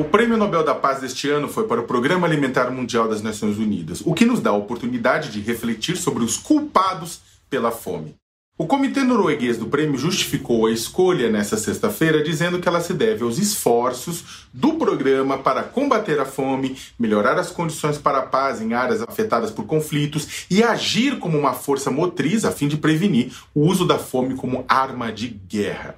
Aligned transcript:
O 0.00 0.04
Prêmio 0.04 0.38
Nobel 0.38 0.64
da 0.64 0.74
Paz 0.74 1.02
deste 1.02 1.28
ano 1.28 1.46
foi 1.46 1.66
para 1.66 1.78
o 1.78 1.84
Programa 1.84 2.26
Alimentar 2.26 2.70
Mundial 2.70 3.06
das 3.06 3.20
Nações 3.20 3.58
Unidas, 3.58 4.00
o 4.02 4.14
que 4.14 4.24
nos 4.24 4.40
dá 4.40 4.48
a 4.48 4.56
oportunidade 4.56 5.30
de 5.30 5.42
refletir 5.42 5.94
sobre 5.94 6.24
os 6.24 6.38
culpados 6.38 7.20
pela 7.50 7.70
fome. 7.70 8.14
O 8.56 8.66
comitê 8.66 9.02
norueguês 9.02 9.58
do 9.58 9.66
prêmio 9.66 9.98
justificou 9.98 10.64
a 10.64 10.72
escolha 10.72 11.28
nesta 11.28 11.58
sexta-feira, 11.58 12.24
dizendo 12.24 12.58
que 12.58 12.66
ela 12.66 12.80
se 12.80 12.94
deve 12.94 13.24
aos 13.24 13.36
esforços 13.36 14.48
do 14.54 14.72
programa 14.76 15.36
para 15.36 15.64
combater 15.64 16.18
a 16.18 16.24
fome, 16.24 16.78
melhorar 16.98 17.38
as 17.38 17.50
condições 17.50 17.98
para 17.98 18.20
a 18.20 18.26
paz 18.26 18.62
em 18.62 18.72
áreas 18.72 19.02
afetadas 19.02 19.50
por 19.50 19.66
conflitos 19.66 20.46
e 20.50 20.62
agir 20.62 21.18
como 21.18 21.36
uma 21.38 21.52
força 21.52 21.90
motriz 21.90 22.46
a 22.46 22.50
fim 22.50 22.68
de 22.68 22.78
prevenir 22.78 23.34
o 23.54 23.66
uso 23.66 23.86
da 23.86 23.98
fome 23.98 24.34
como 24.34 24.64
arma 24.66 25.12
de 25.12 25.28
guerra. 25.28 25.94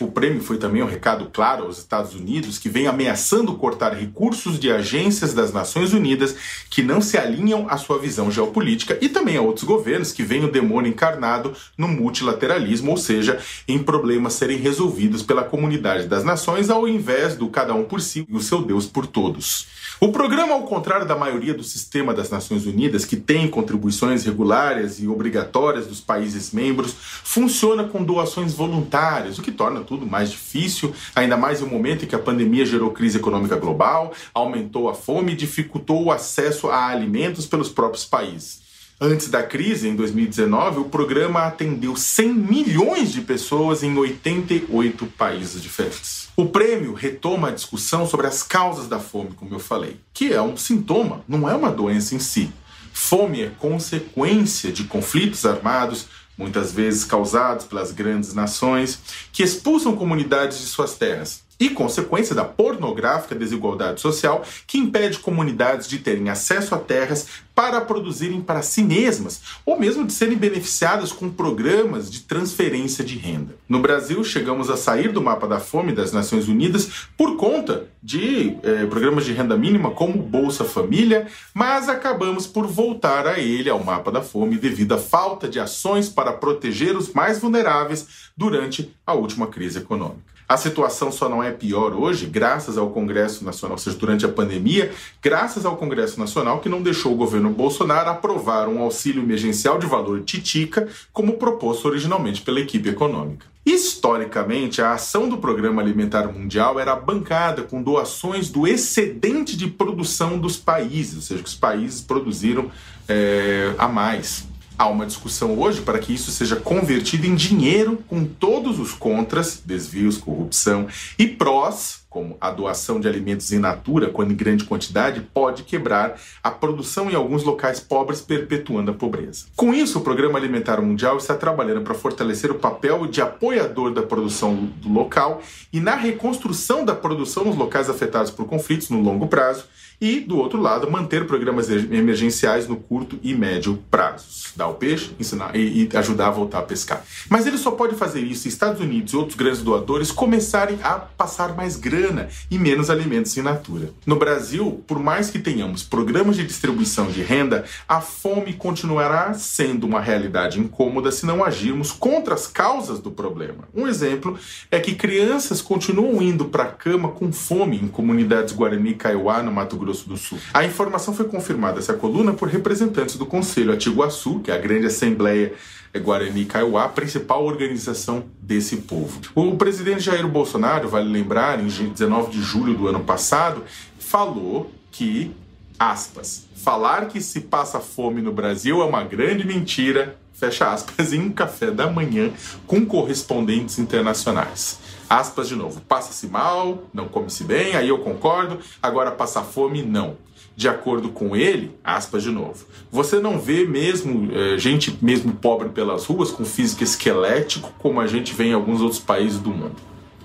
O 0.00 0.06
prêmio 0.06 0.40
foi 0.40 0.56
também 0.56 0.82
um 0.82 0.86
recado 0.86 1.28
claro 1.30 1.64
aos 1.64 1.76
Estados 1.76 2.14
Unidos, 2.14 2.58
que 2.58 2.70
vem 2.70 2.86
ameaçando 2.86 3.54
cortar 3.54 3.92
recursos 3.92 4.58
de 4.58 4.72
agências 4.72 5.34
das 5.34 5.52
Nações 5.52 5.92
Unidas 5.92 6.34
que 6.70 6.82
não 6.82 7.02
se 7.02 7.18
alinham 7.18 7.66
à 7.68 7.76
sua 7.76 7.98
visão 7.98 8.30
geopolítica 8.30 8.96
e 9.02 9.10
também 9.10 9.36
a 9.36 9.42
outros 9.42 9.64
governos 9.64 10.10
que 10.10 10.22
veem 10.22 10.44
o 10.44 10.50
demônio 10.50 10.90
encarnado 10.90 11.52
no 11.76 11.86
multilateralismo, 11.86 12.92
ou 12.92 12.96
seja, 12.96 13.38
em 13.68 13.78
problemas 13.78 14.32
serem 14.32 14.56
resolvidos 14.56 15.22
pela 15.22 15.44
comunidade 15.44 16.06
das 16.06 16.24
nações 16.24 16.70
ao 16.70 16.88
invés 16.88 17.36
do 17.36 17.48
cada 17.48 17.74
um 17.74 17.84
por 17.84 18.00
si 18.00 18.26
e 18.26 18.34
o 18.34 18.40
seu 18.40 18.62
Deus 18.62 18.86
por 18.86 19.06
todos. 19.06 19.66
O 20.00 20.10
programa, 20.10 20.54
ao 20.54 20.62
contrário 20.62 21.06
da 21.06 21.14
maioria 21.14 21.52
do 21.52 21.62
sistema 21.62 22.14
das 22.14 22.30
Nações 22.30 22.64
Unidas, 22.64 23.04
que 23.04 23.16
tem 23.16 23.46
contribuições 23.48 24.24
regulares 24.24 24.98
e 24.98 25.06
obrigatórias 25.06 25.86
dos 25.86 26.00
países 26.00 26.52
membros, 26.52 26.94
funciona 27.22 27.84
com 27.84 28.02
doações 28.02 28.54
voluntárias, 28.54 29.38
o 29.38 29.42
que 29.42 29.52
torna 29.60 29.82
tudo 29.82 30.06
mais 30.06 30.30
difícil, 30.30 30.94
ainda 31.14 31.36
mais 31.36 31.60
em 31.60 31.64
um 31.64 31.68
momento 31.68 32.06
em 32.06 32.08
que 32.08 32.14
a 32.14 32.18
pandemia 32.18 32.64
gerou 32.64 32.92
crise 32.92 33.18
econômica 33.18 33.56
global, 33.56 34.14
aumentou 34.32 34.88
a 34.88 34.94
fome 34.94 35.32
e 35.32 35.36
dificultou 35.36 36.02
o 36.02 36.10
acesso 36.10 36.68
a 36.70 36.86
alimentos 36.86 37.44
pelos 37.44 37.68
próprios 37.68 38.06
países. 38.06 38.62
Antes 38.98 39.28
da 39.28 39.42
crise, 39.42 39.86
em 39.86 39.94
2019, 39.94 40.80
o 40.80 40.84
programa 40.86 41.40
atendeu 41.40 41.94
100 41.94 42.32
milhões 42.32 43.12
de 43.12 43.20
pessoas 43.20 43.82
em 43.82 43.94
88 43.94 45.06
países 45.18 45.62
diferentes. 45.62 46.30
O 46.34 46.46
prêmio 46.46 46.94
retoma 46.94 47.48
a 47.48 47.52
discussão 47.52 48.06
sobre 48.06 48.26
as 48.26 48.42
causas 48.42 48.88
da 48.88 48.98
fome, 48.98 49.32
como 49.36 49.54
eu 49.54 49.58
falei, 49.58 50.00
que 50.14 50.32
é 50.32 50.40
um 50.40 50.56
sintoma, 50.56 51.22
não 51.28 51.46
é 51.46 51.54
uma 51.54 51.70
doença 51.70 52.14
em 52.14 52.18
si. 52.18 52.50
Fome 52.94 53.42
é 53.42 53.50
consequência 53.58 54.72
de 54.72 54.84
conflitos 54.84 55.44
armados, 55.44 56.06
muitas 56.40 56.72
vezes 56.72 57.04
causados 57.04 57.66
pelas 57.66 57.92
grandes 57.92 58.32
nações, 58.32 58.98
que 59.30 59.42
expulsam 59.42 59.94
comunidades 59.94 60.58
de 60.58 60.64
suas 60.64 60.94
terras 60.94 61.42
e 61.60 61.68
consequência 61.68 62.34
da 62.34 62.42
pornográfica 62.42 63.34
desigualdade 63.34 64.00
social 64.00 64.42
que 64.66 64.78
impede 64.78 65.18
comunidades 65.18 65.86
de 65.86 65.98
terem 65.98 66.30
acesso 66.30 66.74
a 66.74 66.78
terras 66.78 67.26
para 67.60 67.82
produzirem 67.82 68.40
para 68.40 68.62
si 68.62 68.82
mesmas, 68.82 69.42
ou 69.66 69.78
mesmo 69.78 70.06
de 70.06 70.14
serem 70.14 70.38
beneficiadas 70.38 71.12
com 71.12 71.28
programas 71.28 72.10
de 72.10 72.20
transferência 72.20 73.04
de 73.04 73.18
renda. 73.18 73.54
No 73.68 73.80
Brasil, 73.80 74.24
chegamos 74.24 74.70
a 74.70 74.78
sair 74.78 75.12
do 75.12 75.20
mapa 75.20 75.46
da 75.46 75.60
fome 75.60 75.92
das 75.92 76.10
Nações 76.10 76.48
Unidas 76.48 77.06
por 77.18 77.36
conta 77.36 77.86
de 78.02 78.56
eh, 78.62 78.86
programas 78.86 79.26
de 79.26 79.34
renda 79.34 79.58
mínima 79.58 79.90
como 79.90 80.22
Bolsa 80.22 80.64
Família, 80.64 81.26
mas 81.52 81.86
acabamos 81.90 82.46
por 82.46 82.66
voltar 82.66 83.26
a 83.26 83.38
ele, 83.38 83.68
ao 83.68 83.84
mapa 83.84 84.10
da 84.10 84.22
fome, 84.22 84.56
devido 84.56 84.94
à 84.94 84.98
falta 84.98 85.46
de 85.46 85.60
ações 85.60 86.08
para 86.08 86.32
proteger 86.32 86.96
os 86.96 87.12
mais 87.12 87.40
vulneráveis 87.40 88.30
durante 88.34 88.90
a 89.06 89.12
última 89.12 89.48
crise 89.48 89.80
econômica. 89.80 90.30
A 90.50 90.56
situação 90.56 91.12
só 91.12 91.28
não 91.28 91.40
é 91.40 91.52
pior 91.52 91.94
hoje, 91.94 92.26
graças 92.26 92.76
ao 92.76 92.90
Congresso 92.90 93.44
Nacional, 93.44 93.76
ou 93.76 93.78
seja, 93.78 93.96
durante 93.96 94.26
a 94.26 94.28
pandemia, 94.28 94.90
graças 95.22 95.64
ao 95.64 95.76
Congresso 95.76 96.18
Nacional 96.18 96.58
que 96.58 96.68
não 96.68 96.82
deixou 96.82 97.12
o 97.12 97.16
governo 97.16 97.49
Bolsonaro 97.50 98.10
aprovar 98.10 98.68
um 98.68 98.80
auxílio 98.80 99.22
emergencial 99.22 99.78
de 99.78 99.86
valor 99.86 100.22
titica, 100.22 100.88
como 101.12 101.34
proposto 101.34 101.86
originalmente 101.86 102.42
pela 102.42 102.60
equipe 102.60 102.88
econômica. 102.88 103.46
Historicamente, 103.64 104.80
a 104.80 104.94
ação 104.94 105.28
do 105.28 105.36
Programa 105.36 105.82
Alimentar 105.82 106.26
Mundial 106.32 106.80
era 106.80 106.96
bancada 106.96 107.62
com 107.62 107.82
doações 107.82 108.48
do 108.48 108.66
excedente 108.66 109.56
de 109.56 109.66
produção 109.68 110.38
dos 110.38 110.56
países, 110.56 111.16
ou 111.16 111.22
seja, 111.22 111.42
que 111.42 111.48
os 111.48 111.54
países 111.54 112.00
produziram 112.00 112.70
é, 113.06 113.74
a 113.76 113.86
mais. 113.86 114.48
Há 114.78 114.88
uma 114.88 115.04
discussão 115.04 115.58
hoje 115.58 115.82
para 115.82 115.98
que 115.98 116.14
isso 116.14 116.30
seja 116.30 116.56
convertido 116.56 117.26
em 117.26 117.34
dinheiro 117.34 118.02
com 118.08 118.24
todos 118.24 118.78
os 118.78 118.92
contras, 118.92 119.62
desvios, 119.62 120.16
corrupção 120.16 120.88
e 121.18 121.26
prós, 121.26 122.00
como 122.10 122.36
a 122.40 122.50
doação 122.50 122.98
de 122.98 123.06
alimentos 123.06 123.52
in 123.52 123.60
natura, 123.60 124.10
quando 124.10 124.32
em 124.32 124.36
grande 124.36 124.64
quantidade, 124.64 125.20
pode 125.32 125.62
quebrar 125.62 126.20
a 126.42 126.50
produção 126.50 127.08
em 127.08 127.14
alguns 127.14 127.44
locais 127.44 127.78
pobres, 127.78 128.20
perpetuando 128.20 128.90
a 128.90 128.94
pobreza. 128.94 129.46
Com 129.54 129.72
isso, 129.72 130.00
o 130.00 130.02
Programa 130.02 130.36
Alimentar 130.36 130.82
Mundial 130.82 131.16
está 131.16 131.36
trabalhando 131.36 131.82
para 131.82 131.94
fortalecer 131.94 132.50
o 132.50 132.56
papel 132.56 133.06
de 133.06 133.22
apoiador 133.22 133.92
da 133.94 134.02
produção 134.02 134.70
local 134.84 135.40
e 135.72 135.78
na 135.78 135.94
reconstrução 135.94 136.84
da 136.84 136.96
produção 136.96 137.44
nos 137.44 137.56
locais 137.56 137.88
afetados 137.88 138.32
por 138.32 138.44
conflitos 138.46 138.90
no 138.90 139.00
longo 139.00 139.28
prazo 139.28 139.66
e, 140.00 140.18
do 140.18 140.38
outro 140.38 140.60
lado, 140.60 140.90
manter 140.90 141.26
programas 141.26 141.68
emergenciais 141.68 142.66
no 142.66 142.76
curto 142.76 143.18
e 143.22 143.34
médio 143.34 143.78
prazos. 143.90 144.52
Dar 144.56 144.68
o 144.68 144.74
peixe 144.74 145.10
ensinar, 145.20 145.54
e, 145.54 145.88
e 145.92 145.96
ajudar 145.96 146.28
a 146.28 146.30
voltar 146.30 146.60
a 146.60 146.62
pescar. 146.62 147.04
Mas 147.28 147.46
ele 147.46 147.58
só 147.58 147.70
pode 147.70 147.94
fazer 147.96 148.20
isso 148.20 148.42
se 148.42 148.48
Estados 148.48 148.80
Unidos 148.80 149.12
e 149.12 149.16
outros 149.16 149.36
grandes 149.36 149.60
doadores 149.60 150.10
começarem 150.10 150.78
a 150.82 150.94
passar 150.94 151.54
mais 151.54 151.76
grana 152.00 152.28
e 152.50 152.58
menos 152.58 152.88
alimentos 152.88 153.36
in 153.36 153.42
natura. 153.42 153.90
No 154.06 154.16
Brasil, 154.16 154.82
por 154.86 154.98
mais 154.98 155.30
que 155.30 155.38
tenhamos 155.38 155.82
programas 155.82 156.36
de 156.36 156.46
distribuição 156.46 157.06
de 157.10 157.22
renda, 157.22 157.64
a 157.86 158.00
fome 158.00 158.54
continuará 158.54 159.34
sendo 159.34 159.86
uma 159.86 160.00
realidade 160.00 160.58
incômoda 160.58 161.12
se 161.12 161.26
não 161.26 161.44
agirmos 161.44 161.92
contra 161.92 162.34
as 162.34 162.46
causas 162.46 163.00
do 163.00 163.10
problema. 163.10 163.68
Um 163.74 163.86
exemplo 163.86 164.38
é 164.70 164.80
que 164.80 164.94
crianças 164.94 165.60
continuam 165.60 166.22
indo 166.22 166.46
para 166.46 166.64
a 166.64 166.70
cama 166.70 167.10
com 167.10 167.30
fome 167.30 167.76
em 167.76 167.86
comunidades 167.86 168.54
Guarani 168.54 168.90
e 168.90 168.94
Kaiowá, 168.94 169.42
no 169.42 169.52
Mato 169.52 169.76
Grosso 169.76 169.90
Grosso 169.90 170.08
do 170.08 170.16
Sul. 170.16 170.38
A 170.54 170.64
informação 170.64 171.12
foi 171.12 171.26
confirmada 171.26 171.78
essa 171.78 171.94
coluna 171.94 172.32
por 172.32 172.48
representantes 172.48 173.16
do 173.16 173.26
Conselho 173.26 173.72
Atiguaçu, 173.72 174.40
que 174.40 174.50
é 174.50 174.54
a 174.54 174.58
grande 174.58 174.86
assembleia 174.86 175.52
Guarani 175.98 176.44
Kaiowá, 176.44 176.88
principal 176.88 177.44
organização 177.44 178.24
desse 178.40 178.76
povo. 178.78 179.20
O 179.34 179.56
presidente 179.56 180.02
Jair 180.02 180.26
Bolsonaro, 180.28 180.88
vale 180.88 181.10
lembrar, 181.10 181.60
em 181.60 181.66
19 181.66 182.30
de 182.30 182.40
julho 182.40 182.74
do 182.74 182.86
ano 182.86 183.00
passado, 183.00 183.64
falou 183.98 184.70
que, 184.92 185.32
aspas, 185.78 186.46
falar 186.54 187.06
que 187.08 187.20
se 187.20 187.40
passa 187.40 187.80
fome 187.80 188.20
no 188.22 188.32
Brasil 188.32 188.80
é 188.82 188.84
uma 188.84 189.02
grande 189.02 189.46
mentira, 189.46 190.16
fecha 190.32 190.72
aspas, 190.72 191.12
em 191.14 191.20
um 191.20 191.32
café 191.32 191.70
da 191.70 191.90
manhã 191.90 192.30
com 192.66 192.84
correspondentes 192.86 193.78
internacionais. 193.78 194.78
Aspas 195.08 195.48
de 195.48 195.56
novo, 195.56 195.80
passa-se 195.80 196.28
mal, 196.28 196.84
não 196.94 197.08
come-se 197.08 197.42
bem, 197.42 197.74
aí 197.74 197.88
eu 197.88 197.98
concordo, 197.98 198.60
agora 198.80 199.10
passa 199.10 199.42
fome, 199.42 199.82
não. 199.82 200.16
De 200.60 200.68
acordo 200.68 201.08
com 201.08 201.34
ele, 201.34 201.74
aspas 201.82 202.22
de 202.22 202.30
novo, 202.30 202.66
você 202.92 203.18
não 203.18 203.40
vê 203.40 203.64
mesmo 203.64 204.30
é, 204.30 204.58
gente 204.58 204.94
mesmo 205.00 205.32
pobre 205.32 205.70
pelas 205.70 206.04
ruas 206.04 206.30
com 206.30 206.44
físico 206.44 206.84
esquelético 206.84 207.72
como 207.78 207.98
a 207.98 208.06
gente 208.06 208.34
vê 208.34 208.48
em 208.48 208.52
alguns 208.52 208.82
outros 208.82 209.00
países 209.00 209.38
do 209.38 209.48
mundo. 209.48 209.76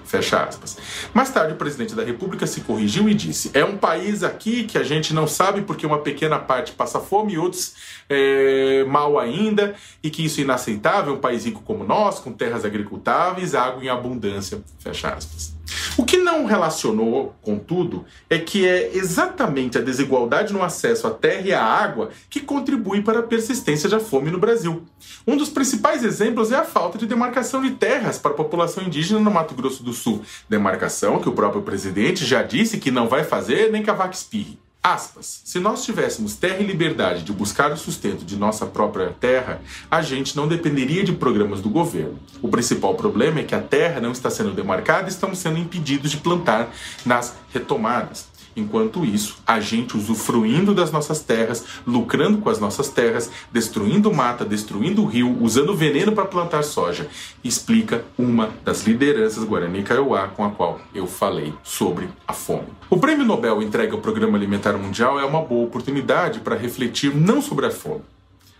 Fecha 0.03 0.43
aspas. 0.43 0.77
Mais 1.13 1.29
tarde, 1.29 1.53
o 1.53 1.55
presidente 1.55 1.95
da 1.95 2.03
República 2.03 2.45
se 2.45 2.59
corrigiu 2.59 3.07
e 3.07 3.13
disse: 3.13 3.49
é 3.53 3.63
um 3.63 3.77
país 3.77 4.23
aqui 4.23 4.65
que 4.65 4.77
a 4.77 4.83
gente 4.83 5.13
não 5.13 5.25
sabe 5.25 5.61
porque 5.61 5.87
uma 5.87 5.99
pequena 5.99 6.37
parte 6.37 6.73
passa 6.73 6.99
fome 6.99 7.35
e 7.35 7.37
outros 7.37 7.73
é, 8.09 8.83
mal 8.89 9.17
ainda, 9.17 9.73
e 10.03 10.09
que 10.09 10.25
isso 10.25 10.41
é 10.41 10.43
inaceitável, 10.43 11.13
um 11.13 11.19
país 11.19 11.45
rico 11.45 11.61
como 11.63 11.85
nós, 11.85 12.19
com 12.19 12.33
terras 12.33 12.65
agricultáveis, 12.65 13.55
água 13.55 13.81
em 13.81 13.87
abundância. 13.87 14.61
Fecha 14.79 15.13
aspas. 15.13 15.54
O 15.97 16.03
que 16.03 16.17
não 16.17 16.43
relacionou, 16.43 17.33
contudo, 17.41 18.03
é 18.29 18.37
que 18.37 18.67
é 18.67 18.97
exatamente 18.97 19.77
a 19.77 19.81
desigualdade 19.81 20.51
no 20.51 20.61
acesso 20.61 21.07
à 21.07 21.11
terra 21.11 21.47
e 21.47 21.53
à 21.53 21.63
água 21.63 22.09
que 22.29 22.41
contribui 22.41 23.01
para 23.01 23.19
a 23.19 23.23
persistência 23.23 23.87
da 23.87 23.99
fome 23.99 24.29
no 24.29 24.37
Brasil. 24.37 24.83
Um 25.25 25.37
dos 25.37 25.49
principais 25.49 26.03
exemplos 26.03 26.51
é 26.51 26.57
a 26.57 26.65
falta 26.65 26.97
de 26.97 27.05
demarcação 27.05 27.61
de 27.61 27.71
terras 27.71 28.17
para 28.17 28.31
a 28.31 28.35
população 28.35 28.83
indígena 28.83 29.21
no 29.21 29.31
Mato 29.31 29.55
Grosso 29.55 29.83
do 29.83 29.93
Sul. 29.93 30.21
Demarcação 30.49 31.21
que 31.21 31.29
o 31.29 31.33
próprio 31.33 31.61
presidente 31.61 32.25
já 32.25 32.43
disse 32.43 32.77
que 32.77 32.91
não 32.91 33.07
vai 33.07 33.23
fazer 33.23 33.71
nem 33.71 33.81
cavaco 33.81 34.13
espirre. 34.13 34.64
Aspas. 34.85 35.41
Se 35.43 35.59
nós 35.59 35.83
tivéssemos 35.83 36.35
terra 36.35 36.59
e 36.59 36.63
liberdade 36.63 37.23
de 37.23 37.33
buscar 37.33 37.71
o 37.71 37.75
sustento 37.75 38.23
de 38.23 38.37
nossa 38.37 38.67
própria 38.67 39.15
terra, 39.19 39.59
a 39.89 39.99
gente 40.03 40.37
não 40.37 40.47
dependeria 40.47 41.03
de 41.03 41.11
programas 41.11 41.59
do 41.59 41.71
governo. 41.71 42.19
O 42.39 42.49
principal 42.49 42.93
problema 42.93 43.39
é 43.39 43.43
que 43.43 43.55
a 43.55 43.59
terra 43.59 43.99
não 43.99 44.11
está 44.11 44.29
sendo 44.29 44.51
demarcada 44.51 45.07
e 45.07 45.09
estamos 45.09 45.39
sendo 45.39 45.57
impedidos 45.57 46.11
de 46.11 46.17
plantar 46.17 46.71
nas 47.03 47.33
retomadas. 47.51 48.27
Enquanto 48.55 49.03
isso, 49.03 49.37
a 49.45 49.59
gente 49.59 49.97
usufruindo 49.97 50.73
das 50.73 50.91
nossas 50.91 51.21
terras, 51.21 51.65
lucrando 51.85 52.37
com 52.37 52.49
as 52.49 52.59
nossas 52.59 52.87
terras, 52.87 53.29
destruindo 53.51 54.13
mata, 54.13 54.45
destruindo 54.45 55.03
o 55.03 55.05
rio, 55.05 55.37
usando 55.41 55.75
veneno 55.75 56.13
para 56.13 56.25
plantar 56.25 56.63
soja, 56.63 57.07
explica 57.43 58.05
uma 58.17 58.49
das 58.63 58.83
lideranças 58.83 59.43
Guarani 59.43 59.83
Kaiowá 59.83 60.29
com 60.29 60.45
a 60.45 60.51
qual 60.51 60.79
eu 60.93 61.05
falei 61.05 61.53
sobre 61.63 62.07
a 62.27 62.33
fome. 62.33 62.67
O 62.89 62.97
Prêmio 62.97 63.25
Nobel 63.25 63.61
entregue 63.61 63.93
ao 63.93 63.99
Programa 63.99 64.37
Alimentar 64.37 64.77
Mundial 64.77 65.19
é 65.19 65.25
uma 65.25 65.41
boa 65.41 65.65
oportunidade 65.65 66.39
para 66.39 66.55
refletir 66.55 67.13
não 67.13 67.41
sobre 67.41 67.65
a 67.65 67.71
fome, 67.71 68.03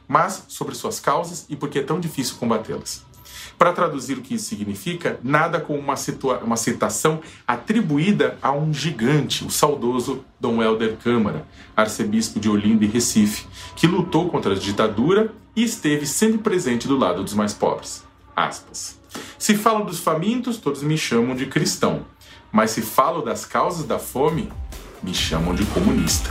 mas 0.08 0.44
sobre 0.48 0.76
suas 0.76 1.00
causas 1.00 1.46
e 1.50 1.56
por 1.56 1.70
que 1.70 1.80
é 1.80 1.84
tão 1.84 2.00
difícil 2.00 2.36
combatê-las. 2.38 3.15
Para 3.58 3.74
traduzir 3.74 4.18
o 4.18 4.22
que 4.22 4.36
isso 4.36 4.46
significa, 4.46 5.20
nada 5.24 5.60
como 5.60 5.80
uma, 5.80 5.96
uma 6.44 6.58
citação 6.58 7.22
atribuída 7.48 8.38
a 8.42 8.52
um 8.52 8.74
gigante, 8.74 9.46
o 9.46 9.50
saudoso 9.50 10.24
Dom 10.40 10.62
Helder 10.62 10.98
Câmara, 10.98 11.48
arcebispo 11.76 12.40
de 12.40 12.50
Olinda 12.50 12.86
e 12.86 12.88
Recife, 12.88 13.46
que 13.76 13.88
lutou 13.88 14.30
contra 14.30 14.54
a 14.54 14.58
ditadura 14.58 15.34
e 15.56 15.64
esteve 15.64 16.06
sempre 16.06 16.40
presente 16.40 16.88
do 16.88 16.98
lado 16.98 17.24
dos 17.24 17.34
mais 17.34 17.54
pobres. 17.54 18.04
Aspas. 18.36 19.00
Se 19.38 19.56
falo 19.56 19.86
dos 19.86 20.00
famintos, 20.00 20.58
todos 20.58 20.84
me 20.84 20.98
chamam 20.98 21.36
de 21.36 21.46
cristão, 21.46 22.06
mas 22.52 22.72
se 22.72 22.82
falo 22.82 23.22
das 23.22 23.46
causas 23.46 23.86
da 23.86 23.98
fome, 23.98 24.52
me 25.02 25.14
chamam 25.14 25.56
de 25.56 25.66
comunista. 25.66 26.30